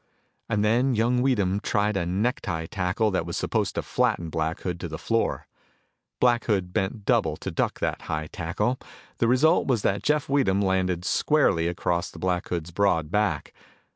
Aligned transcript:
And 0.49 0.65
then 0.65 0.95
young 0.95 1.21
Weedham 1.21 1.59
tried 1.59 1.95
a 1.95 2.07
necktie 2.07 2.65
tackle 2.65 3.11
that 3.11 3.23
was 3.23 3.37
supposed 3.37 3.75
to 3.75 3.83
flatten 3.83 4.31
Black 4.31 4.61
Hood 4.61 4.79
to 4.79 4.87
the 4.87 4.97
floor. 4.97 5.45
Black 6.19 6.45
Hood 6.45 6.73
bent 6.73 7.05
double 7.05 7.37
to 7.37 7.51
duck 7.51 7.79
that 7.81 8.01
high 8.01 8.25
tackle. 8.25 8.79
The 9.19 9.27
result 9.27 9.67
was 9.67 9.83
that 9.83 10.01
Jeff 10.01 10.27
Weedham 10.27 10.59
landed 10.59 11.05
squarely 11.05 11.67
across 11.67 12.09
Black 12.13 12.47
Hood's 12.49 12.71
broad 12.71 13.11
back. 13.11 13.53